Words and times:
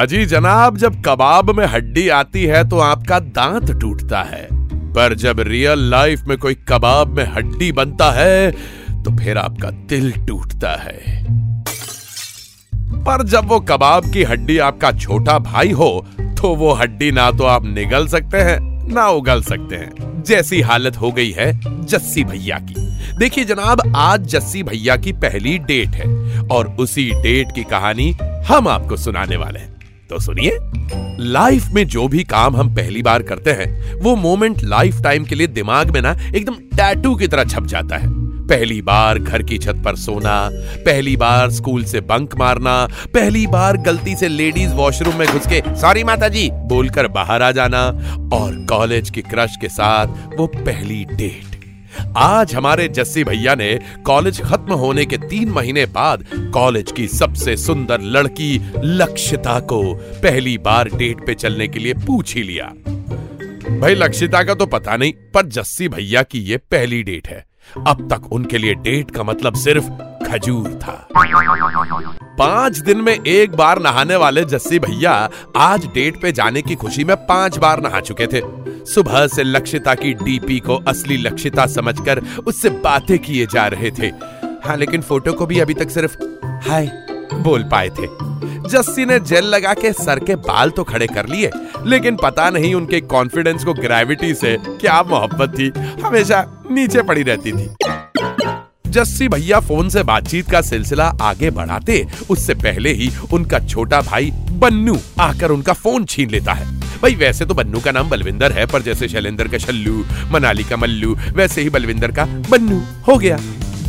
अजी 0.00 0.24
जनाब, 0.26 0.76
जब 0.76 0.94
कबाब 1.02 1.50
में 1.50 1.64
हड्डी 1.66 2.08
आती 2.08 2.44
है 2.44 2.62
तो 2.68 2.78
आपका 2.78 3.18
दांत 3.20 3.70
टूटता 3.70 4.20
है। 4.22 4.46
पर 4.92 5.14
जब 5.14 5.40
रियल 5.40 5.78
लाइफ 5.90 6.20
में 6.28 6.36
कोई 6.38 6.54
कबाब 6.68 7.16
में 7.16 7.24
हड्डी 7.32 7.70
बनता 7.72 8.10
है 8.10 8.50
तो 9.02 9.16
फिर 9.16 9.38
आपका 9.38 9.70
दिल 9.88 10.10
टूटता 10.26 10.70
है। 10.82 11.24
पर 13.04 13.24
जब 13.26 13.48
वो 13.48 13.58
कबाब 13.60 14.10
की 14.12 14.22
हड्डी 14.22 14.56
आपका 14.58 14.92
छोटा 14.92 15.38
भाई 15.38 15.72
हो 15.72 15.90
तो 16.40 16.54
वो 16.54 16.72
हड्डी 16.72 17.10
ना 17.12 17.30
तो 17.30 17.44
आप 17.46 17.66
निगल 17.66 18.06
सकते 18.06 18.38
हैं, 18.38 18.58
ना 18.92 19.08
उगल 19.08 19.42
सकते 19.42 19.76
हैं। 19.76 20.22
जैसी 20.22 20.60
हालत 20.60 20.96
हो 20.96 21.10
गई 21.12 21.30
है 21.30 21.52
जस्सी 21.86 22.24
भैया 22.24 22.58
की। 22.60 22.88
देखिए 23.18 23.44
जनाब, 23.44 23.82
आज 23.96 24.26
जस्सी 24.28 24.62
भैया 24.62 24.96
की 24.96 25.12
पहली 25.14 25.58
डेट 25.58 25.94
है, 25.94 26.40
और 26.48 26.68
उसी 26.80 27.10
डेट 27.22 27.52
की 27.54 27.64
कहानी 27.64 28.10
हम 28.48 28.68
आपको 28.68 28.96
सुनाने 28.96 29.36
वाले 29.36 29.58
हैं। 29.58 29.68
तो 30.10 30.18
सुनिए। 30.18 30.58
लाइफ 31.22 31.66
में 31.72 31.86
जो 31.86 32.06
भी 32.08 32.24
काम 32.24 32.56
हम 32.56 32.74
पहली 32.74 33.02
बार 33.02 33.22
करते 33.22 33.50
हैं, 33.50 33.94
वो 33.94 34.14
मोमेंट 34.16 34.62
लाइफ 34.64 35.00
टाइम 35.02 35.24
के 35.24 35.34
लिए 35.34 35.46
दिमाग 35.46 35.90
में 35.90 36.00
ना 36.02 36.16
एकदम 36.36 36.54
टैटू 36.76 37.14
की 37.14 37.26
तरह 37.28 37.44
छप 37.44 37.66
जाता 37.66 37.96
है। 37.96 38.08
पहली 38.48 38.80
बार 38.82 39.18
घर 39.18 39.42
की 39.42 39.58
छत 39.58 39.82
पर 39.84 39.96
सोना, 39.96 40.48
पहली 40.84 41.16
बार 41.16 41.50
स्कूल 41.50 41.84
से 41.84 42.00
बंक 42.00 42.34
मारना, 42.36 42.74
पहली 43.14 43.46
बार 43.46 43.76
गलती 43.76 44.14
से 44.16 44.28
लेडीज़ 44.28 44.72
वॉशरूम 44.74 45.16
में 45.16 45.26
घुस 45.28 45.46
के 45.46 45.62
सॉरी 45.76 46.04
माता 46.04 46.28
जी 46.28 46.48
बोलकर 46.52 47.08
बाहर 47.08 47.42
आ 47.42 47.50
जाना, 47.50 47.84
और 48.32 48.66
कॉलेज 48.68 49.10
की 49.10 49.22
क्रश 49.22 49.56
के 49.60 49.68
साथ 49.68 50.36
वो 50.38 50.46
पहली 50.46 51.04
डेट 51.04 51.49
आज 52.16 52.54
हमारे 52.54 52.88
जस्सी 52.88 53.24
भैया 53.24 53.54
ने 53.54 53.78
कॉलेज 54.04 54.40
खत्म 54.40 54.72
होने 54.72 55.04
के 55.06 55.18
तीन 55.18 55.48
महीने 55.48 55.86
बाद 55.86 56.24
कॉलेज 56.54 56.92
की 56.92 57.06
सबसे 57.08 57.56
सुंदर 57.56 58.00
लड़की 58.00 58.60
लक्षिता 58.84 59.60
को 59.60 59.82
पहली 59.94 60.58
बार 60.58 60.88
डेट 60.88 61.26
पे 61.26 61.34
चलने 61.34 61.68
के 61.68 61.78
लिए 61.78 61.94
पूछ 61.94 62.34
ही 62.34 62.42
लिया। 62.42 62.72
भाई 63.80 63.94
लक्षिता 63.94 64.42
का 64.42 64.54
तो 64.54 64.66
पता 64.66 64.96
नहीं, 64.96 65.12
पर 65.12 65.46
जस्सी 65.46 65.88
भैया 65.88 66.22
की 66.22 66.40
ये 66.40 66.56
पहली 66.56 67.02
डेट 67.02 67.28
है। 67.28 67.49
अब 67.78 68.08
तक 68.12 68.32
उनके 68.32 68.58
लिए 68.58 68.74
डेट 68.74 69.10
का 69.10 69.22
मतलब 69.22 69.54
सिर्फ़ 69.54 69.84
खजूर 70.26 70.70
था। 70.82 71.08
पाँच 72.38 72.78
दिन 72.78 73.00
में 73.00 73.12
एक 73.12 73.56
बार 73.56 73.78
नहाने 73.78 74.16
वाले 74.16 74.44
जस्सी 74.44 74.78
भैया 74.78 75.30
आज 75.56 75.86
डेट 75.86 76.20
पे 76.22 76.32
जाने 76.32 76.62
की 76.62 76.74
खुशी 76.74 77.04
में 77.04 77.16
पाँच 77.16 77.58
बार 77.58 77.80
नहा 77.80 78.00
चुके 78.00 78.26
थे। 78.26 78.42
सुबह 78.84 79.26
से 79.26 79.42
लक्षिता 79.42 79.94
की 79.94 80.12
डीपी 80.14 80.58
को 80.58 80.76
असली 80.88 81.16
लक्षिता 81.16 81.66
समझकर 81.66 82.22
उससे 82.46 82.70
बातें 82.70 83.18
किए 83.18 83.46
जा 83.46 83.66
रहे 83.66 83.90
थे। 83.90 84.06
हाँ 84.64 84.76
लेकिन 84.76 85.02
फ़ोटो 85.02 85.32
को 85.32 85.46
भी 85.46 85.60
अभी 85.60 85.74
तक 85.74 85.90
सिर्फ़ 85.90 86.16
हाय 86.68 86.86
बोल 87.34 87.62
पाए 87.62 87.88
थे। 87.90 88.06
जस्सी 88.68 89.04
ने 89.04 89.18
जेल 89.20 89.44
लगा 89.44 89.72
के 89.74 89.92
सर 89.92 90.18
के 90.18 90.34
बाल 90.38 90.70
तो 90.70 90.84
खड़े 90.84 91.06
कर 91.06 91.26
लिए, 91.26 91.50
लेकिन 91.86 92.16
पता 92.16 92.48
नहीं 92.50 92.74
उनके 92.74 93.00
कॉन्फिडेंस 93.00 93.64
को 93.64 93.74
ग्रेविटी 93.74 94.34
से 94.34 94.56
क्या 94.60 95.02
मोहब्बत 95.02 95.58
थी, 95.58 95.72
हमेशा 96.02 96.44
नीचे 96.70 97.02
पड़ी 97.02 97.22
रहती 97.22 97.52
थी। 97.52 97.68
जस्सी 98.86 99.28
भैया 99.28 99.58
फ़ोन 99.60 99.88
से 99.88 100.02
बातचीत 100.02 100.50
का 100.50 100.60
सिलसिला 100.60 101.04
आगे 101.22 101.50
बढ़ाते, 101.50 102.06
उससे 102.30 102.54
पहले 102.54 102.92
ही 102.92 103.10
उनका 103.32 103.58
छोटा 103.58 104.00
भाई 104.00 104.30
बन्नू 104.52 104.98
आकर 105.20 105.50
उनका 105.50 105.72
फ़ोन 105.72 106.04
छीन 106.04 106.30
लेता 106.30 106.52
है। 106.52 106.66
भाई, 107.02 107.14
वैसे 107.14 107.44
तो 107.46 107.54
बन्नू 107.54 107.80
का 107.80 107.92
नाम 107.92 108.08
बलविंदर 108.10 108.52
है, 108.52 108.66
पर 108.66 108.82
जैसे 108.82 109.08
शैलेंद्र 109.08 109.48
का 109.48 109.58
शल्लू, 109.58 110.04
मनाली 110.30 110.64
का 110.64 110.76
मल्लू, 110.76 111.16
वैसे 111.32 111.62
ही 111.62 111.70
बलविंदर 111.70 112.12
का 112.12 112.24
बन्नू 112.50 112.82
हो 113.08 113.16
गया। 113.18 113.38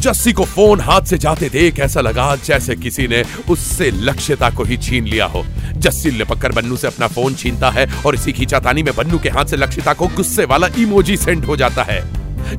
जस्सी 0.01 0.31
को 0.33 0.45
फ़ोन 0.45 0.79
हाथ 0.81 1.01
से 1.01 1.17
जाते 1.17 1.47
देख 1.49 1.79
ऐसा 1.79 2.01
लगा 2.01 2.35
जैसे 2.35 2.75
किसी 2.75 3.07
ने 3.07 3.23
उससे 3.49 3.89
लक्ष्यता 3.91 4.49
को 4.49 4.63
ही 4.63 4.77
छीन 4.77 5.05
लिया 5.05 5.25
हो। 5.25 5.43
जस्सी 5.77 6.11
लिपक 6.11 6.45
बन्नू 6.55 6.77
से 6.77 6.87
अपना 6.87 7.07
फ़ोन 7.07 7.35
छीनता 7.35 7.69
है 7.69 7.85
और 8.05 8.15
इसी 8.15 8.31
खींचातानी 8.31 8.83
में 8.83 8.93
बन्नू 8.95 9.19
के 9.19 9.29
हाथ 9.29 9.45
से 9.45 9.57
लक्षिता 9.57 9.93
को 9.93 10.07
गुस्से 10.15 10.45
वाला 10.45 10.67
इमोजी 10.77 11.17
सेंड 11.17 11.45
हो 11.45 11.55
जाता 11.55 11.83
है। 11.83 11.99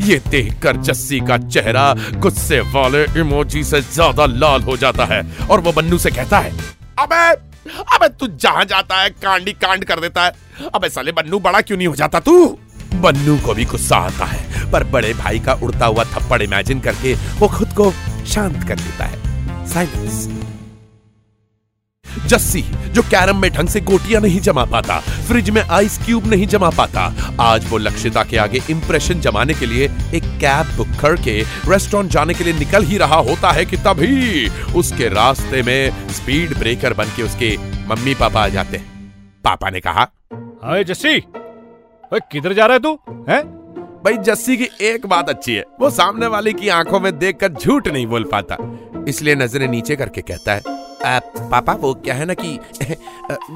ये 0.03 0.21
देखकर 0.31 0.77
जस्सी 0.79 1.21
का 1.21 1.39
चेहरा 1.39 1.93
गुस्से 2.19 2.61
वाले 2.73 3.03
इमोजी 3.21 3.65
से 3.65 3.81
ज़्यादा 3.83 4.27
लाल 4.27 4.63
हो 4.63 4.77
जाता 4.77 5.05
है 5.05 5.23
और 5.51 5.61
वो 5.61 5.73
बन्नू 5.73 5.99
से 5.99 6.11
कहता 6.11 6.39
है, 6.39 6.53
अबे 6.99 7.31
अबे 7.95 8.09
तू 8.11 8.27
जहाँ 8.29 8.65
जाता 8.65 9.01
है, 9.03 9.11
कांडी 9.13 9.53
कांड 9.55 9.85
कर 9.85 10.01
देता 10.01 10.25
है। 10.25 10.33
अबे 10.75 10.89
साले 10.91 11.13
बन्नू 11.13 11.39
बड़ा 11.41 11.61
क्यों 11.61 11.79
नहीं 11.79 11.89
हो 11.89 11.95
जाता 11.97 12.21
तू? 12.21 12.47
बन्नू 12.95 13.37
को 13.39 13.55
भी 13.55 13.65
गुस्सा 13.65 13.97
आता 13.99 14.25
है। 14.25 14.52
पर 14.73 14.85
बड़े 14.91 15.13
भाई 15.15 15.41
का 15.41 15.55
उड़ता 15.55 15.87
हुआ 15.87 16.05
थप्पड़ 16.05 16.43
इमेजिन 16.43 16.81
करके 16.81 17.15
वो 17.39 17.49
खुद 17.49 17.73
को 17.73 17.91
शांत 18.27 18.63
कर 18.69 18.77
लेता 18.77 19.05
है। 19.05 19.67
साइलेंस 19.67 20.29
जस्सी, 22.27 22.61
जो 22.89 23.03
कैरम 23.03 23.37
में 23.37 23.51
ढंग 23.53 23.69
से 23.69 23.81
गोटियाँ 23.81 24.21
नहीं 24.23 24.41
जमा 24.41 24.65
पाता, 24.65 24.99
फ्रिज 25.27 25.49
में 25.51 25.61
आइस 25.63 25.99
क्यूब 25.99 26.27
नहीं 26.27 26.47
जमा 26.47 26.71
पाता, 26.71 27.03
आज 27.41 27.69
वो 27.71 27.79
लक्षिता 27.79 28.23
के 28.25 28.37
आगे 28.37 28.61
इंप्रेशन 28.71 29.21
जमाने 29.21 29.55
के 29.55 29.67
लिए 29.67 29.85
एक 30.15 30.25
कैब 30.41 30.77
बुक 30.77 30.89
करके 31.01 31.41
रेस्टोरेंट 31.69 32.11
जाने 32.11 32.35
के 32.35 32.45
लिए 32.45 32.59
निकल 32.59 32.85
ही 32.85 32.99
रहा 32.99 33.17
होता 33.21 33.51
है 33.51 33.65
कि 33.65 33.77
तभी 33.77 34.49
उसके 34.75 35.09
रास्ते 35.09 35.63
में 35.63 36.09
स्पीड 36.09 36.57
ब्रेकर 36.59 36.95
बन 36.95 37.07
के 37.17 37.23
उसके 37.23 37.57
मम्मी 37.89 38.15
पापा 38.15 38.45
आ 38.45 38.49
जाते 38.49 38.77
हैं। 38.77 39.41
पापा 39.45 39.71
ने 39.71 39.81
कहा, 39.81 40.09
हाय 40.65 40.85
जस्सी 40.85 41.19
किधर 42.13 42.53
जा 42.53 42.67
रहा 42.67 42.75
है 42.75 42.83
तू, 42.83 42.99
हैं? 43.29 43.62
भाई 44.05 44.17
जस्सी 44.19 44.57
की 44.57 44.69
एक 44.83 45.05
बात 45.07 45.29
अच्छी 45.29 45.55
है। 45.55 45.65
वो 45.81 45.89
सामने 45.91 46.27
वाले 46.27 46.53
की 46.53 46.69
आँखों 46.71 47.01
में 47.01 47.19
देखकर 47.19 47.53
झूठ 47.53 47.89
नहीं 47.89 48.07
बोल 48.07 48.25
पाता। 48.33 48.57
इसलिए 49.09 49.35
नज़रें 49.35 49.67
नीचे 49.69 49.97
करके 49.97 50.21
कहता 50.23 50.53
है 50.53 50.81
आ, 51.05 51.19
पापा 51.51 51.73
वो 51.75 51.93
क्या 51.97 52.15
है 52.15 52.25
ना 52.25 52.35
कि 52.35 52.59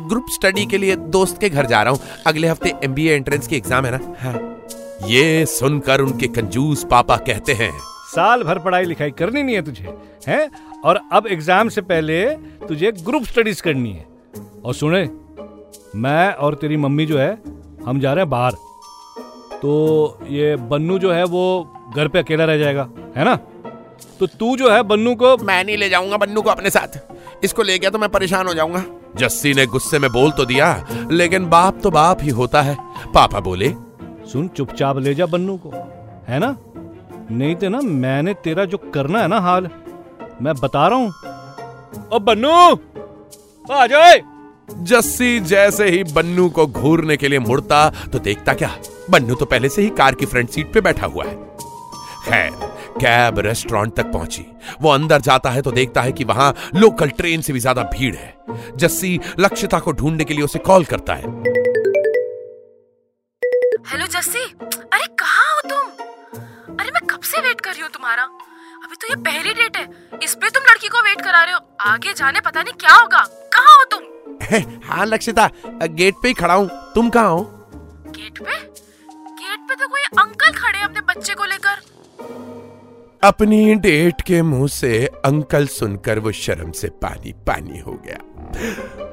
ग्रुप 0.08 0.26
स्टडी 0.32 0.64
के 0.66 0.78
लिए 0.78 0.96
दोस्त 0.96 1.40
के 1.40 1.48
घर 1.48 1.66
जा 1.66 1.82
रहा 1.82 1.92
हूँ। 1.92 2.22
अगले 2.26 2.48
हफ़्ते 2.48 2.74
एमबीए 2.84 3.14
एंट्रेंस 3.14 3.46
की 3.46 3.56
एग्ज़ाम 3.56 3.86
है 3.86 3.90
ना? 3.90 4.14
हाँ। 4.20 5.08
ये 5.08 5.44
सुनकर 5.46 6.00
उनके 6.00 6.26
कंजूस 6.28 6.84
पापा 6.90 7.16
कहते 7.26 7.52
हैं 7.54 7.70
साल 8.06 8.42
भर 8.42 8.58
पढ़ाई 8.58 8.84
लिखाई 8.84 9.10
करनी 9.12 9.42
नहीं 9.42 9.54
है 9.54 9.62
तुझे 9.62 9.96
हैं? 10.28 10.50
और 10.84 11.00
अब 11.12 11.26
एग्ज़ाम 11.26 11.68
से 11.68 11.80
पहले 11.82 12.24
तुझे 12.68 12.92
ग्रुप 12.94 13.24
स्टडीज़ 13.24 13.62
करनी 13.62 13.92
है। 13.92 14.06
और 14.64 14.74
सुने 14.74 15.08
मैं 15.96 16.32
और 16.32 16.54
तेरी 16.54 16.76
मम्मी 16.78 17.06
जो 17.06 17.18
है 17.18 17.32
हम 17.86 18.00
जा 18.00 18.12
रहे 18.12 18.22
हैं 18.22 18.30
बाहर। 18.30 18.52
तो 19.66 20.18
ये 20.30 20.54
बन्नू 20.70 20.98
जो 20.98 21.12
है 21.12 21.22
वो 21.26 21.44
घर 21.96 22.08
पे 22.08 22.18
अकेला 22.18 22.44
रह 22.44 22.58
जाएगा 22.58 22.88
है 23.16 23.24
ना? 23.24 23.34
तो 24.18 24.26
तू 24.28 24.56
जो 24.56 24.70
है 24.70 24.82
बन्नू 24.82 25.14
को 25.14 25.36
मैं 25.36 25.64
नहीं 25.64 25.76
ले 25.76 25.88
जाऊँगा 25.88 26.16
बन्नू 26.16 26.42
को 26.42 26.50
अपने 26.50 26.70
साथ। 26.70 26.98
इसको 27.44 27.62
ले 27.62 27.78
गया 27.78 27.90
तो 27.90 27.98
मैं 27.98 28.08
परेशान 28.08 28.46
हो 28.46 28.54
जाऊँगा। 28.54 28.84
जस्सी 29.16 29.54
ने 29.54 29.64
गुस्से 29.66 29.98
में 29.98 30.10
बोल 30.12 30.30
तो 30.30 30.44
दिया 30.44 30.68
लेकिन 31.10 31.48
बाप 31.48 31.80
तो 31.82 31.90
बाप 31.90 32.22
ही 32.22 32.30
होता 32.30 32.62
है। 32.62 32.76
पापा 33.14 33.40
बोले 33.40 33.72
सुन 34.32 34.48
चुपचाप 34.48 34.98
ले 34.98 35.14
जा 35.14 35.26
बन्नू 35.26 35.56
को 35.56 35.70
है 36.28 36.38
ना? 36.38 36.56
नहीं 37.30 37.54
तो 37.56 37.68
ना 37.68 37.80
मैंने 37.80 38.34
तेरा 38.44 38.64
जो 38.64 38.78
करना 38.94 39.20
है 39.20 39.28
ना 39.28 39.40
हाल 39.40 39.68
मैं 40.42 40.54
बता 40.54 40.86
रहा 40.88 40.98
हूँ। 40.98 42.20
बन्नू 42.22 42.50
आ 43.72 43.86
जाए। 43.86 44.22
जस्सी 44.68 45.40
जैसे 45.40 45.88
ही 45.90 46.02
बन्नू 46.04 46.48
को 46.48 46.66
घूरने 46.66 47.16
के 47.16 47.28
लिए 47.28 47.38
मुड़ता 47.38 47.88
तो 48.12 48.18
देखता 48.18 48.54
क्या? 48.54 48.68
बन्नू 49.10 49.34
तो 49.34 49.44
पहले 49.44 49.68
से 49.68 49.82
ही 49.82 49.90
कार 49.90 50.14
की 50.14 50.26
फ्रंट 50.26 50.50
सीट 50.50 50.72
पे 50.72 50.80
बैठा 50.80 51.06
हुआ 51.06 51.24
है। 51.24 51.34
खैर, 52.24 52.50
कैब 53.00 53.38
रेस्टोरेंट 53.38 53.94
तक 53.94 54.12
पहुँची। 54.12 54.44
वो 54.82 54.90
अंदर 54.90 55.20
जाता 55.20 55.50
है 55.50 55.62
तो 55.62 55.72
देखता 55.72 56.02
है 56.02 56.12
कि 56.12 56.24
वहाँ 56.24 56.54
लोकल 56.74 57.08
ट्रेन 57.10 57.40
से 57.40 57.52
भी 57.52 57.60
ज़्यादा 57.60 57.82
भीड़ 57.82 58.14
है। 58.14 58.34
जस्सी 58.76 59.20
लक्षिता 59.40 59.78
को 59.78 59.92
ढूँढने 59.92 60.24
के 60.24 60.34
लिए 60.34 60.44
उसे 60.44 60.58
कॉल 60.58 60.84
करता 60.84 61.14
है। 61.14 61.22
हेलो 63.88 64.06
जस्सी। 64.06 64.42
अरे, 64.42 65.06
कहाँ 65.14 65.54
हो 65.54 65.68
तुम? 65.68 66.04
अरे, 66.80 66.90
मैं 66.90 67.06
कब 67.10 67.20
से 67.20 67.40
वेट 67.40 67.60
कर 67.60 67.72
रही 67.72 67.82
हूँ 67.82 67.90
तुम्हारा? 67.90 68.22
अभी 68.84 68.96
तो 68.96 69.08
ये 69.08 69.16
पहली 69.22 69.54
डेट 69.54 69.76
है। 69.76 69.88
इस 70.24 70.34
पे 70.34 70.50
तुम 70.50 70.62
लड़की 70.70 70.88
को 70.88 71.02
वेट 71.02 71.20
करा 71.20 71.44
रहे 71.44 71.54
हो। 71.54 71.60
आगे 71.80 72.14
जाने 72.14 72.40
पता 72.40 72.62
नहीं 72.62 72.74
क्या 72.74 72.94
होगा। 72.94 73.24
कहाँ 73.52 73.76
हो 73.76 73.84
तुम? 73.84 74.15
हाँ। 74.84 75.06
लक्षिता 75.06 75.50
गेट 75.82 76.14
पे 76.22 76.28
ही 76.28 76.34
खड़ा 76.34 76.54
हूँ। 76.54 76.68
तुम 76.94 77.10
कहाँ 77.10 77.30
हो? 77.30 77.42
गेट 78.08 78.38
पे? 78.38 78.56
गेट 79.34 79.68
पे 79.68 79.74
तो 79.74 79.88
कोई 79.88 80.02
अंकल 80.18 80.52
खड़े 80.52 80.78
हैं 80.78 80.84
अपने 80.84 81.00
बच्चे 81.00 81.34
को 81.34 81.44
लेकर। 81.44 81.84
अपनी 83.22 83.74
डेट 83.74 84.20
के 84.20 84.40
मुँह 84.42 84.66
से 84.68 85.06
अंकल 85.24 85.66
सुनकर 85.66 86.18
वो 86.18 86.32
शर्म 86.32 86.70
से 86.70 86.88
पानी 87.02 87.32
पानी 87.46 87.78
हो 87.78 87.92
गया। 88.06 88.18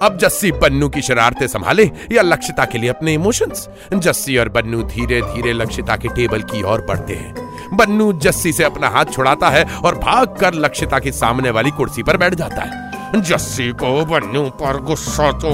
अब 0.01 0.17
जस्सी 0.17 0.51
बन्नू 0.51 0.89
की 0.89 1.01
शरारतें 1.01 1.47
संभाले 1.47 1.89
या 2.11 2.21
लक्षिता 2.21 2.65
के 2.65 2.77
लिए 2.77 2.89
अपने 2.89 3.13
इमोशंस 3.13 3.67
जस्सी 3.93 4.37
और 4.37 4.49
बन्नू 4.49 4.83
धीरे 4.83 5.21
धीरे 5.21 5.53
लक्षिता 5.53 5.95
के 5.95 6.07
टेबल 6.07 6.43
की 6.43 6.63
ओर 6.63 6.81
बढ़ते 6.81 7.15
हैं। 7.15 7.77
बन्नू 7.77 8.11
जस्सी 8.13 8.53
से 8.53 8.63
अपना 8.63 8.89
हाथ 8.89 9.05
छुड़ाता 9.05 9.49
है 9.49 9.63
और 9.75 9.95
भागकर 9.95 10.53
लक्षिता 10.53 10.99
के 10.99 11.11
सामने 11.11 11.49
वाली 11.49 11.71
कुर्सी 11.71 12.03
पर 12.03 12.17
बैठ 12.17 12.35
जाता 12.35 12.61
है। 12.61 12.92
जस्सी 13.15 13.69
को 13.71 14.05
बन्नू 14.05 14.43
पर 14.61 14.77
गुस्सा 14.81 15.31
तो 15.31 15.49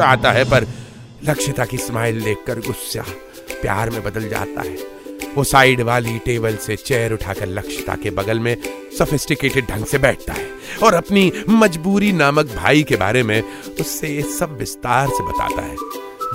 आता 0.00 0.30
है, 0.32 0.44
पर 0.44 0.66
लक्षिता 1.24 1.64
की 1.64 1.78
स्माइल 1.78 2.20
देखकर 2.20 2.58
गुस्सा 2.58 3.04
प्यार 3.62 3.90
में 3.90 4.02
बदल 4.04 4.28
जाता 4.28 4.60
है। 4.60 4.76
वो 5.36 5.44
साइड 5.44 5.80
वाली 5.80 6.18
टेबल 6.18 6.56
से 6.56 6.76
चेयर 6.76 7.12
उठाकर 7.12 7.46
लक्षिता 7.46 7.94
के 7.94 8.10
बगल 8.10 8.40
में 8.40 8.56
सोफिस्टिकेटेड 8.98 9.66
ढंग 9.66 9.84
से 9.84 9.98
बैठता 9.98 10.32
है 10.32 10.48
और 10.82 10.94
अपनी 10.94 11.32
मजबूरी 11.48 12.12
नामक 12.12 12.46
भाई 12.56 12.82
के 12.82 12.96
बारे 12.96 13.22
में 13.22 13.42
उससे 13.80 14.08
ये 14.08 14.22
सब 14.22 14.56
विस्तार 14.58 15.08
से 15.08 15.22
बताता 15.22 15.62
है। 15.62 15.76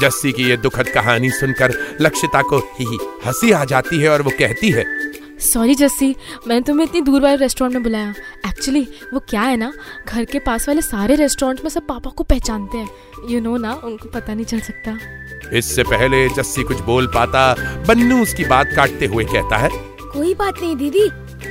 जस्सी 0.01 0.31
की 0.31 0.43
ये 0.43 0.57
दुखद 0.57 0.89
कहानी 0.89 1.29
सुनकर 1.29 1.73
लक्षिता 2.01 2.41
को 2.41 2.57
ही 2.57 2.97
हँसी 3.25 3.51
आ 3.51 3.63
जाती 3.65 3.99
है 3.99 4.09
और 4.09 4.21
वो 4.21 4.31
कहती 4.39 4.69
है 4.69 5.10
सॉरी 5.41 5.75
जस्सी 5.75 6.15
मैंने 6.47 6.61
तुम्हें 6.61 6.85
इतनी 6.87 7.01
दूर 7.01 7.21
वाले 7.21 7.35
रेस्टोरेंट 7.35 7.73
में 7.73 7.83
बुलाया। 7.83 8.13
एक्चुअली 8.47 8.81
वो 9.13 9.19
क्या 9.19 9.41
है 9.41 9.55
ना? 9.57 9.71
घर 10.07 10.25
के 10.25 10.39
पास 10.39 10.67
वाले 10.67 10.81
सारे 10.81 11.15
रेस्टोरेंट 11.15 11.61
में 11.63 11.69
सब 11.69 11.87
पापा 11.87 12.09
को 12.09 12.23
पहचानते 12.23 12.77
हैं। 12.77 12.89
यू 13.21 13.29
you 13.29 13.41
नो 13.41 13.49
know 13.49 13.61
ना 13.61 13.73
उनको 13.83 14.09
पता 14.09 14.33
नहीं 14.33 14.45
चल 14.45 14.59
सकता। 14.59 14.97
इससे 15.57 15.83
पहले 15.83 16.27
जस्सी 16.29 16.63
कुछ 16.63 16.79
बोल 16.81 17.07
पाता 17.07 17.53
बन्नू 17.87 18.21
उसकी 18.21 18.45
बात 18.45 18.69
काटते 18.75 19.05
हुए 19.05 19.25
कहता 19.25 19.57
है 19.57 19.69
कोई 20.13 20.33
बात 20.33 20.61
नहीं 20.61 20.75
दीदी। 20.75 21.07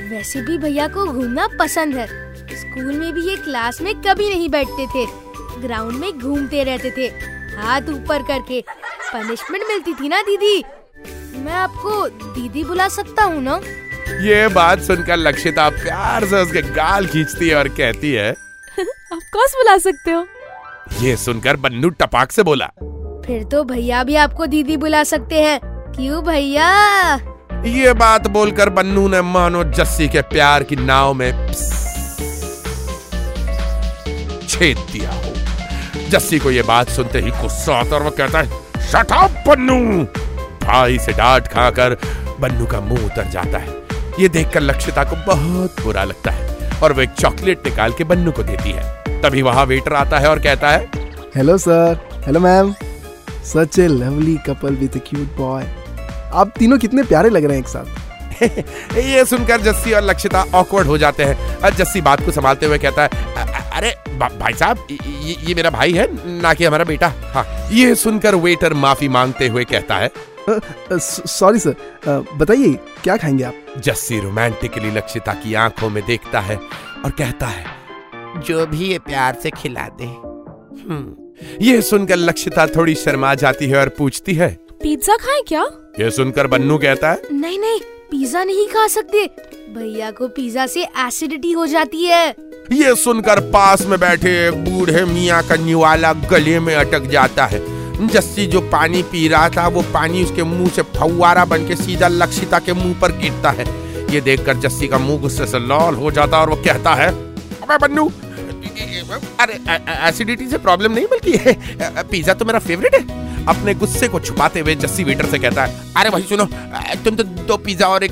वैसे 0.09 0.41
भी 0.41 0.57
भैया 0.57 0.87
को 0.87 1.05
घूमना 1.05 1.47
पसंद 1.59 1.95
है। 1.95 2.07
स्कूल 2.55 2.93
में 2.93 3.13
भी 3.13 3.27
ये 3.29 3.35
क्लास 3.35 3.81
में 3.81 3.93
कभी 4.01 4.29
नहीं 4.29 4.49
बैठते 4.49 4.87
थे। 4.87 5.05
ग्राउंड 5.61 5.99
में 5.99 6.19
घूमते 6.19 6.63
रहते 6.63 6.91
थे। 6.91 7.07
हाथ 7.57 7.89
ऊपर 7.89 8.23
करके। 8.23 8.61
पनिशमेंट 9.13 9.63
मिलती 9.69 9.93
थी 9.93 10.09
ना 10.09 10.21
दीदी? 10.21 10.63
मैं 11.37 11.53
आपको 11.53 12.07
दीदी 12.07 12.63
बुला 12.63 12.87
सकता 12.87 13.23
हूँ 13.23 13.41
ना? 13.43 13.59
ये 14.19 14.47
बात 14.47 14.81
सुनकर 14.81 15.17
लक्षिता 15.17 15.69
प्यार 15.69 16.25
से 16.25 16.41
उसके 16.41 16.61
गाल 16.61 17.07
खींचती 17.07 17.49
है 17.49 17.55
और 17.55 17.67
कहती 17.67 18.11
है 18.11 18.29
ऑफ़ 19.13 19.23
कोर्स 19.33 19.53
बुला 19.55 19.77
सकते 19.77 20.11
हो? 20.11 20.25
ये 21.01 21.15
सुनकर 21.17 21.55
बन्नू 21.55 21.89
टपाक 21.89 22.31
से 22.31 22.43
बोला 22.43 22.65
फिर 23.25 23.43
तो 23.43 23.63
भैया 23.63 24.03
भी 24.03 24.15
आपको 24.15 24.45
दीदी 24.45 24.77
बुला 24.77 25.03
सकते 25.03 25.41
हैं। 25.41 25.59
क्यों 25.95 26.23
भैया? 26.23 26.69
ये 27.65 27.93
बात 27.93 28.27
बोलकर 28.27 28.69
बन्नू 28.69 29.07
ने 29.07 29.21
मानो 29.21 29.63
जस्सी 29.63 30.07
के 30.09 30.21
प्यार 30.21 30.63
की 30.63 30.75
नाव 30.75 31.13
में 31.13 31.31
छेद 34.47 34.77
दिया 34.91 35.11
हो। 35.11 36.09
जस्सी 36.09 36.39
को 36.39 36.51
ये 36.51 36.61
बात 36.61 36.89
सुनते 36.89 37.19
ही 37.19 37.31
गुस्सा 37.31 37.75
आता 37.75 37.95
और 37.95 38.03
वो 38.03 38.11
कहता 38.11 38.41
है 38.41 38.59
शट 38.91 39.11
अप 39.11 39.43
बन्नू! 39.47 40.03
भाई 40.65 40.99
से 40.99 41.11
डांट 41.11 41.47
खाकर 41.47 41.97
बन्नू 42.39 42.65
का 42.65 42.79
मुँह 42.79 43.05
उतर 43.05 43.29
जाता 43.29 43.57
है। 43.57 43.70
ये 44.19 44.27
देखकर 44.29 44.61
लक्षिता 44.61 45.03
को 45.03 45.15
बहुत 45.25 45.81
बुरा 45.83 46.03
लगता 46.03 46.31
है 46.31 46.79
और 46.83 46.93
वो 46.93 47.01
एक 47.01 47.09
चॉकलेट 47.19 47.67
निकाल 47.67 47.93
के 47.93 48.03
बन्नू 48.03 48.31
को 48.31 48.43
देती 48.43 48.71
है। 48.71 49.21
तभी 49.21 49.41
वहाँ 49.41 49.65
वेटर 49.65 49.93
आता 49.93 50.19
है 50.19 50.29
और 50.29 50.39
कहता 50.39 50.69
है 50.69 50.89
hello 51.35 51.57
sir 51.57 51.99
hello 52.25 52.39
ma'am 52.39 52.73
such 53.45 53.79
a 53.79 53.87
lovely 53.87 54.35
couple 54.47 54.75
with 54.75 55.01
cute 55.07 55.35
boy 55.37 55.67
आप 56.33 56.53
तीनों 56.57 56.77
कितने 56.77 57.03
प्यारे 57.03 57.29
लग 57.29 57.45
रहे 57.45 57.57
हैं 57.57 57.63
एक 57.63 57.69
साथ। 57.69 57.99
ये 58.97 59.23
सुनकर 59.25 59.61
जस्सी 59.61 59.91
और 59.93 60.03
लक्षिता 60.03 60.43
ऑकवर्ड 60.55 60.87
हो 60.87 60.97
जाते 60.97 61.23
हैं। 61.23 61.57
और 61.57 61.73
जस्सी 61.75 62.01
बात 62.01 62.25
को 62.25 62.31
संभालते 62.31 62.65
हुए 62.65 62.77
कहता 62.77 63.03
है 63.03 63.29
अरे 63.71 63.95
भाई 64.19 64.53
साहब 64.53 64.87
ये, 64.91 65.35
ये 65.47 65.53
मेरा 65.55 65.69
भाई 65.69 65.93
है 65.93 66.07
ना 66.41 66.53
कि 66.53 66.65
हमारा 66.65 66.83
बेटा। 66.83 67.11
हाँ 67.33 67.45
ये 67.71 67.93
सुनकर 67.95 68.35
वेटर 68.35 68.73
माफ़ी 68.73 69.07
मांगते 69.09 69.47
हुए 69.47 69.63
कहता 69.65 69.95
है 69.95 70.11
सॉरी 70.49 71.59
सर 71.59 71.75
बताइए 72.37 72.73
क्या 73.03 73.17
खाएँगे 73.17 73.43
आप? 73.43 73.55
जस्सी 73.85 74.19
रोमांटिकली 74.19 74.91
लक्षिता 74.91 75.33
की 75.33 75.53
आँखों 75.53 75.89
में 75.89 76.03
देखता 76.07 76.39
है 76.39 76.55
और 77.05 77.11
कहता 77.11 77.47
है 77.47 78.41
जो 78.47 78.65
भी 78.65 78.87
ये 78.91 78.99
प्यार 78.99 79.37
से 79.43 79.49
खिला 79.51 79.87
दे। 80.01 80.05
हम्म। 80.05 81.65
ये 81.65 81.81
सुनकर 81.81 82.15
लक्षिता 82.15 82.65
थोड़ी 82.67 82.95
शर्मा 82.95 83.33
जाती 83.35 83.67
है 83.67 83.79
और 83.79 83.89
पूछती 83.89 84.33
है 84.33 84.49
पिज्जा 84.83 85.15
खाएँ 85.17 85.41
क्या? 85.47 85.63
ये 85.99 86.09
सुनकर 86.11 86.47
बन्नू 86.47 86.77
कहता 86.77 87.11
है? 87.11 87.21
नहीं 87.31 87.59
नहीं 87.59 87.79
पिज्जा 88.11 88.43
नहीं 88.43 88.67
खा 88.67 88.87
सकते। 88.87 89.25
भैया 89.75 90.11
को 90.11 90.27
पिज्जा 90.27 90.65
से 90.67 90.83
एसिडिटी 91.05 91.51
हो 91.51 91.65
जाती 91.67 92.05
है। 92.05 92.27
ये 92.71 92.95
सुनकर 92.95 93.39
पास 93.51 93.85
में 93.85 93.99
बैठे 93.99 94.29
एक 94.47 94.63
बूढ़े 94.65 95.03
मियाँ 95.05 95.41
का 95.47 95.55
निवाला 95.55 96.13
गले 96.31 96.59
में 96.59 96.75
अटक 96.75 97.07
जाता 97.11 97.45
है। 97.45 97.59
जस्सी 98.07 98.45
जो 98.47 98.61
पानी 98.69 99.01
पी 99.03 99.27
रहा 99.27 99.49
था, 99.49 99.67
वो 99.67 99.81
पानी 99.93 100.23
उसके 100.23 100.43
मुँह 100.45 100.69
से 100.69 100.81
फव्वारा 100.95 101.45
बन 101.45 101.67
के 101.67 101.75
सीधा 101.75 102.07
लक्षिता 102.07 102.59
के 102.59 102.73
मुँह 102.73 102.93
पर 103.01 103.11
गिरता 103.19 103.49
है। 103.51 103.65
ये 104.13 104.21
देखकर 104.21 104.57
जस्सी 104.59 104.87
का 104.87 104.97
मुँह 104.99 105.19
गुस्से 105.21 105.45
से 105.47 105.59
लाल 105.59 105.95
हो 105.95 106.11
जाता 106.11 106.37
है 106.37 106.43
और 106.43 106.49
वो 106.49 106.55
कहता 106.65 106.93
है, 106.95 107.07
अबे 107.07 107.77
बन्नू, 107.77 108.11
अरे 109.39 109.59
एसिडिटी 110.07 110.47
से 110.47 110.57
प्रॉब्लम 110.59 110.91
नहीं 110.91 111.05
बल्कि 111.05 111.37
पिज्जा 112.11 112.33
तो 112.33 112.45
मेरा 112.45 112.59
फेवरेट 112.59 112.95
है। 112.95 113.45
अपने 113.45 113.73
गुस्से 113.75 114.07
को 114.07 114.19
छुपाते 114.19 114.59
हुए 114.59 114.75
जस्सी 114.77 115.03
वेटर 115.03 115.25
से 115.25 115.39
कहता 115.39 115.65
है, 115.65 115.93
अरे 115.97 116.09
भाई 116.09 116.21
सुनो 116.23 116.45
तुम 117.05 117.15
तो 117.15 117.23
दो 117.23 117.57
पिज्जा 117.59 117.87
और 117.87 118.03
एक 118.03 118.11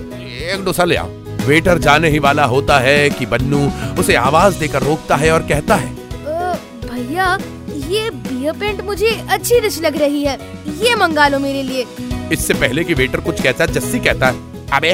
एक 0.51 0.65
डोसा 0.65 0.83
ले 0.83 0.95
आओ। 0.95 1.07
वेटर 1.39 1.77
जाने 1.79 2.09
ही 2.09 2.19
वाला 2.19 2.45
होता 2.45 2.79
है 2.79 3.09
कि 3.09 3.25
बन्नू 3.25 3.59
उसे 3.99 4.15
आवाज़ 4.17 4.59
देकर 4.59 4.83
रोकता 4.83 5.15
है 5.15 5.31
और 5.31 5.41
कहता 5.47 5.75
है 5.75 5.97
भैया 6.83 7.37
ये 7.89 8.09
बियर 8.09 8.53
पेंट 8.59 8.81
मुझे 8.81 9.09
अच्छी 9.29 9.59
डिश 9.59 9.79
लग 9.81 9.97
रही 9.97 10.23
है। 10.23 10.37
ये 10.79 10.95
मंगा 10.95 11.27
लो 11.27 11.39
मेरे 11.39 11.63
लिए। 11.63 11.85
इससे 12.33 12.53
पहले 12.53 12.83
कि 12.83 12.93
वेटर 12.93 13.19
कुछ 13.19 13.41
कहता 13.41 13.63
है 13.63 13.73
जस्सी 13.73 13.99
कहता 13.99 14.27
है 14.27 14.67
अबे 14.69 14.93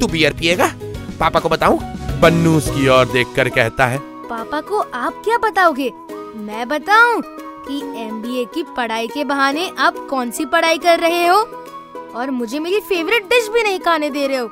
तू 0.00 0.06
बियर 0.06 0.32
पिएगा? 0.32 0.66
पापा 1.20 1.40
को 1.40 1.48
बताऊँ? 1.48 1.78
बन्नू 2.20 2.56
उसकी 2.56 2.88
ओर 2.88 3.04
देखकर 3.06 3.48
कहता 3.48 3.86
है 3.86 3.98
पापा 4.28 4.60
को 4.60 4.80
आप 4.94 5.22
क्या 5.24 5.38
बताओगे? 5.38 5.90
मैं 6.36 6.68
बताऊँ 6.68 7.22
कि 7.68 7.78
एमबीए 8.02 8.44
की 8.44 8.62
पढ़ाई 8.76 9.06
के 9.08 9.24
बहाने 9.24 9.70
आप 9.78 10.06
कौन 10.10 10.30
सी 10.30 10.44
पढ़ाई 10.46 10.78
कर 10.78 11.00
रहे 11.00 11.26
हो? 11.26 11.36
और 12.14 12.30
मुझे 12.30 12.58
मेरी 12.58 12.80
फेवरेट 12.80 13.28
डिश 13.28 13.48
भी 13.48 13.62
नहीं 13.62 13.78
खाने 13.80 14.10
दे 14.10 14.26
रहे 14.26 14.36
हो। 14.36 14.50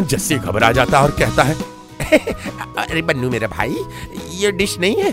जस्सी 0.00 0.34
घबरा 0.34 0.70
जाता 0.72 1.00
और 1.00 1.10
कहता 1.10 1.42
है 1.42 1.56
अरे 2.78 3.02
बन्नू 3.02 3.30
मेरा 3.30 3.48
भाई 3.48 3.76
ये 4.40 4.50
डिश 4.52 4.78
नहीं 4.80 5.02
है 5.02 5.12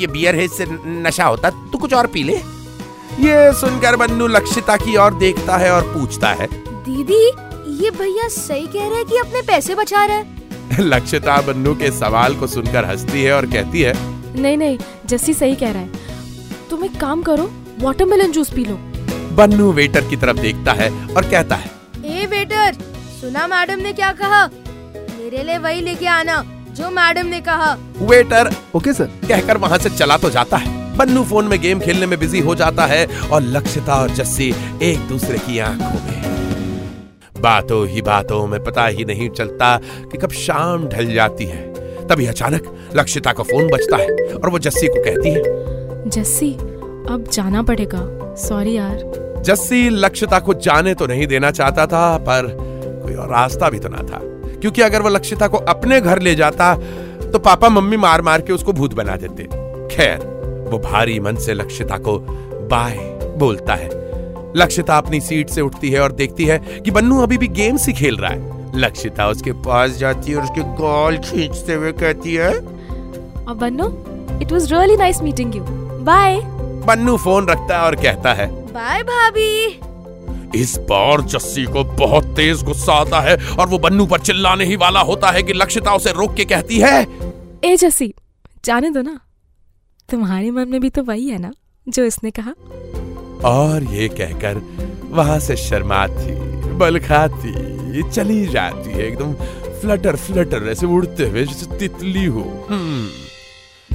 ये 0.00 0.06
बियर 0.06 0.36
है 0.36 0.44
इससे 0.44 0.66
नशा 0.86 1.24
होता 1.24 1.50
तू 1.72 1.78
कुछ 1.78 1.94
और 1.94 2.06
पी 2.14 2.22
ले। 2.22 2.36
ये 3.20 3.52
सुनकर 3.60 3.96
बन्नू 3.96 4.26
लक्षिता 4.26 4.76
की 4.76 4.96
ओर 4.96 5.14
देखता 5.18 5.56
है 5.56 5.70
और 5.72 5.82
पूछता 5.94 6.28
है। 6.40 6.46
दीदी 6.88 7.24
ये 7.84 7.90
भैया 7.90 8.28
सही 8.28 8.66
कह 8.66 8.88
रहे 8.88 8.96
हैं 8.96 9.04
कि 9.06 9.16
अपने 9.18 9.42
पैसे 9.42 9.74
बचा 9.74 10.04
रहे 10.04 10.82
लक्षिता 10.88 11.40
बन्नू 11.46 11.74
के 11.74 11.90
सवाल 11.98 12.34
को 12.36 12.46
सुनकर 12.46 12.84
हंसती 12.84 13.22
है 13.22 13.32
और 13.32 13.46
कहती 13.46 13.80
है 13.80 13.92
नहीं 14.42 14.56
नहीं 14.56 14.78
जस्सी 15.06 15.34
सही 15.34 15.54
कह 15.56 15.70
रहा 15.72 15.82
है। 15.82 16.68
तुम 16.70 16.84
एक 16.84 17.00
काम 17.00 17.22
करो 17.22 17.50
वाटरमेलन 17.80 18.32
जूस 18.32 18.50
पी 18.54 18.64
लो। 18.64 18.74
बन्नू 19.36 19.70
वेटर 19.72 20.08
की 20.08 20.16
तरफ़ 20.16 20.38
देखता 20.40 20.72
है 20.72 20.90
और 21.06 21.30
कहता 21.30 21.56
है 21.56 21.70
ए 22.04 22.26
वेटर 22.26 22.76
सुना 23.20 23.46
मैडम 23.46 23.80
ने 23.82 23.92
क्या 23.92 24.12
कहा? 24.12 24.44
मेरे 25.28 25.42
लिए 25.44 25.56
वही 25.58 25.80
लेके 25.80 26.06
आना 26.06 26.34
जो 26.72 26.90
मैडम 26.90 27.26
ने 27.26 27.40
कहा। 27.40 27.72
वेटर 28.00 28.50
ओके 28.74 28.92
सर 28.92 29.06
कहकर 29.28 29.56
वहाँ 29.56 29.78
से 29.78 29.90
चला 29.90 30.16
तो 30.16 30.30
जाता 30.30 30.56
है। 30.56 30.70
बन्नू 30.96 31.24
फ़ोन 31.24 31.48
में 31.48 31.58
गेम 31.60 31.80
खेलने 31.80 32.06
में 32.06 32.18
बिज़ी 32.18 32.40
हो 32.40 32.54
जाता 32.54 32.86
है 32.86 33.04
और 33.28 33.42
लक्षिता 33.42 33.94
और 33.94 34.10
जस्सी 34.10 34.48
एक 34.82 34.98
दूसरे 35.08 35.38
की 35.38 35.58
आँखों 35.58 36.00
में 36.06 37.42
बातों 37.42 37.86
ही 37.88 38.02
बातों 38.02 38.46
में 38.46 38.62
पता 38.64 38.86
ही 38.86 39.04
नहीं 39.04 39.28
चलता 39.30 39.76
कि 40.12 40.18
कब 40.18 40.30
शाम 40.30 40.88
ढल 40.88 41.12
जाती 41.14 41.44
है। 41.44 41.60
तभी 42.06 42.26
अचानक 42.26 42.72
लक्षिता 42.96 43.32
का 43.32 43.42
फ़ोन 43.42 43.68
बजता 43.68 43.96
है 43.96 44.32
और 44.32 44.50
वो 44.50 44.58
जस्सी 44.58 44.86
को 44.86 45.04
कहती 45.04 45.30
है। 45.30 46.08
जस्सी 46.10 46.52
अब 46.54 47.28
जाना 47.32 47.62
पड़ेगा। 47.62 48.00
सॉरी 48.38 48.76
यार। 48.76 49.42
जस्सी 49.44 49.88
लक्षिता 49.90 50.38
को 50.38 50.54
जाने 50.54 50.94
तो 50.94 51.06
नहीं 51.06 51.26
देना 51.26 51.50
चाहता 51.50 51.86
था 51.86 52.16
पर 52.28 52.50
कोई 53.04 53.14
और 53.14 53.30
रास्ता 53.30 53.70
भी 53.70 53.78
तो 53.78 53.88
ना 53.88 54.02
था। 54.02 54.24
क्योंकि 54.60 54.82
अगर 54.82 55.02
वो 55.02 55.08
लक्षिता 55.08 55.48
को 55.48 55.58
अपने 55.68 56.00
घर 56.00 56.18
ले 56.18 56.34
जाता 56.34 56.74
तो 57.22 57.38
पापा 57.38 57.68
मम्मी 57.68 57.96
मार 57.96 58.22
मार 58.22 58.40
के 58.40 58.52
उसको 58.52 58.72
भूत 58.72 58.94
बना 58.94 59.16
देते। 59.16 59.44
खैर 59.94 60.18
वो 60.70 60.78
भारी 60.80 61.18
मन 61.20 61.36
से 61.36 61.54
लक्षिता 61.54 61.96
को 61.98 62.18
बाय 62.70 62.96
बोलता 63.38 63.74
है। 63.74 63.88
लक्षिता 64.56 64.96
अपनी 64.96 65.20
सीट 65.20 65.48
से 65.48 65.60
उठती 65.60 65.90
है 65.90 66.00
और 66.00 66.12
देखती 66.12 66.44
है 66.44 66.58
कि 66.84 66.90
बन्नू 66.90 67.20
अभी 67.22 67.38
भी 67.38 67.48
गेम 67.48 67.76
से 67.76 67.92
खेल 67.92 68.16
रहा 68.16 68.30
है। 68.30 68.56
लक्षिता 68.74 69.28
उसके 69.28 69.52
पास 69.64 69.90
जाती 69.90 70.30
है 70.30 70.36
और 70.36 70.42
उसके 70.42 70.62
गाल 70.80 71.18
खींचते 71.20 71.74
हुए 71.74 71.92
कहती 71.92 72.34
है 72.34 72.50
और 72.50 73.54
Bannu 73.54 73.86
it 74.42 74.52
was 74.52 74.72
really 74.72 74.96
nice 74.96 75.20
meeting 75.22 75.56
you 75.56 75.62
bye 76.04 76.40
Bannu 76.86 77.16
phone 77.16 77.48
रखता 77.48 77.78
है 77.78 77.82
और 77.82 77.96
कहता 77.96 78.32
है 78.32 78.50
बाय 78.72 79.02
भाभी। 79.02 79.80
इस 80.54 80.76
बार 80.78 81.20
जस्सी 81.20 81.64
को 81.64 81.84
बहुत 81.84 82.24
तेज 82.36 82.62
गुस्सा 82.62 82.92
आता 82.92 83.20
है 83.20 83.36
और 83.50 83.68
वो 83.68 83.78
बन्नू 83.78 84.06
पर 84.06 84.20
चिल्लाने 84.20 84.64
ही 84.64 84.76
वाला 84.76 85.00
होता 85.00 85.30
है 85.30 85.42
कि 85.42 85.52
लक्षिता 85.52 85.94
उसे 85.94 86.12
रोक 86.12 86.34
के 86.34 86.44
कहती 86.44 86.78
है। 86.78 87.06
ए 87.64 87.76
जसी 87.76 88.14
जाने 88.64 88.90
दो 88.90 89.02
ना। 89.02 89.18
तुम्हारे 90.08 90.50
मन 90.50 90.68
में 90.68 90.80
भी 90.80 90.90
तो 90.90 91.02
वही 91.02 91.28
है 91.28 91.38
ना 91.38 91.52
जो 91.88 92.04
इसने 92.04 92.30
कहा। 92.30 92.54
और 93.48 93.84
ये 93.84 94.08
कहकर 94.08 94.62
वहाँ 95.10 95.38
से 95.40 95.56
शर्माती 95.56 96.34
बल 96.74 96.98
खाती 96.98 98.02
चली 98.10 98.46
जाती 98.46 98.90
है 98.90 99.06
एकदम 99.06 99.32
फ्लटर 99.80 100.16
फ्लटर 100.16 100.68
ऐसे 100.68 100.86
उड़ते 100.86 101.26
हुए 101.26 101.44
जैसे 101.44 101.78
तितली 101.78 102.24
हो। 102.24 102.66
हम्म। 102.70 103.27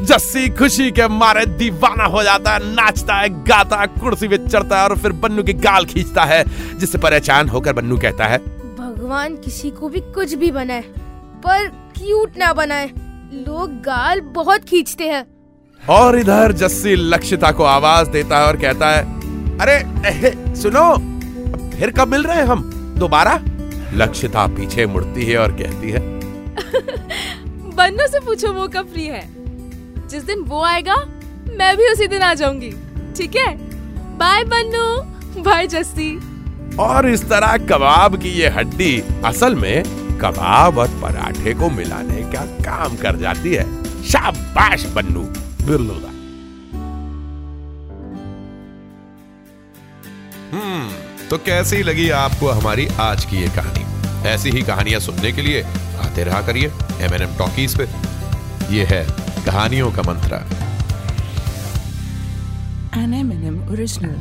जस्सी 0.04 0.50
खुशी 0.50 0.92
के 0.92 1.08
मारे 1.08 1.46
दीवाना 1.46 2.04
हो 2.04 2.24
जाता 2.24 2.54
है 2.54 2.74
नाचता 2.74 3.16
है 3.16 3.30
गाता 3.44 3.78
है 3.82 3.88
कुर्सी 3.88 4.28
पे 4.28 4.38
चढ़ता 4.38 4.78
है 4.78 4.90
और 4.90 4.98
फिर 4.98 5.12
बन्नू 5.12 5.44
की 5.44 5.54
गाल 5.54 5.86
खींचता 5.86 6.24
है 6.24 6.44
जिससे 6.80 6.98
परेशान 6.98 7.50
होकर 7.50 7.74
बन्नू 7.74 7.98
कहता 7.98 8.26
है 8.26 8.38
भगवान 8.78 9.36
किसी 9.36 9.70
को 9.70 9.90
भी 9.90 10.00
कुछ 10.00 10.34
भी 10.34 10.52
बनाए 10.52 10.82
पर 11.46 11.68
क्यूट 11.68 12.38
ना 12.38 12.54
बनाए। 12.54 12.90
लोग 13.48 13.72
गाल 13.82 14.20
बहुत 14.22 14.64
खींचते 14.64 15.08
हैं। 15.08 15.26
और 15.90 16.20
इधर 16.20 16.52
जस्सी 16.52 16.96
लक्षिता 16.96 17.52
को 17.52 17.64
आवाज़ 17.64 18.10
देता 18.10 18.38
है 18.38 18.46
और 18.46 18.58
कहता 18.58 18.90
है 18.90 19.04
अरे 19.60 19.74
एहे, 20.10 20.56
सुनो 20.56 20.96
फिर 21.70 21.92
कब 21.92 22.08
मिल 22.08 22.24
रहे 22.24 22.38
हैं 22.38 22.46
हम? 22.46 22.62
दोबारा? 22.98 23.40
लक्षिता 23.94 24.48
पीछे 24.48 24.86
मुड़ती 24.86 25.26
है 25.26 25.38
और 25.38 25.52
कहती 25.52 25.90
है 25.90 26.00
बन्नू 27.76 28.08
से 28.08 28.20
पूछो 28.20 28.54
वो 28.54 28.68
कब 28.68 28.88
फ्री 28.88 29.06
है? 29.06 29.43
जिस 30.14 30.24
दिन 30.24 30.40
वो 30.48 30.62
आएगा, 30.64 30.96
मैं 31.58 31.76
भी 31.78 31.86
उसी 31.92 32.08
दिन 32.08 32.22
आ 32.22 32.34
जाऊँगी। 32.34 32.70
ठीक 33.18 33.36
है? 33.36 33.56
बाय 34.18 34.44
बन्नू 34.46 35.42
बाय 35.44 35.68
जस्सी 35.68 36.10
और 36.80 37.08
इस 37.10 37.24
तरह 37.30 37.56
कबाब 37.68 38.16
की 38.22 38.30
ये 38.32 38.50
हड्डी 38.50 38.92
असल 39.26 39.56
में 39.56 39.84
कबाब 40.20 40.78
और 40.78 40.88
पराठे 41.02 41.54
को 41.54 41.70
मिलाने 41.70 42.22
का 42.34 42.44
काम 42.66 42.96
कर 42.98 43.16
जाती 43.20 43.54
है। 43.54 43.66
शाबाश 44.04 44.86
बन्नू 44.96 45.24
बिरलोदा 45.66 46.12
हम्म 50.54 51.28
तो 51.30 51.38
कैसी 51.46 51.82
लगी 51.84 52.10
आपको 52.20 52.50
हमारी 52.52 52.88
आज 53.02 53.26
की 53.26 53.42
ये 53.42 53.50
कहानी? 53.56 54.30
ऐसी 54.30 54.50
ही 54.50 54.62
कहानियाँ 54.62 55.00
सुनने 55.00 55.32
के 55.32 55.42
लिए 55.42 55.64
आते 56.04 56.24
रहा 56.24 56.42
करिए 56.48 56.72
एम 57.02 57.14
एन 57.14 57.22
एम 57.22 57.38
टॉकीज 57.38 57.78
पे। 57.78 57.88
ये 58.76 58.84
है 58.86 59.06
कहानियों 59.46 59.92
का 59.92 60.02
मंत्रा। 60.02 60.38
N 63.02 63.14
M 63.14 63.32
N 63.32 63.44
M 63.48 63.58
original 63.72 64.16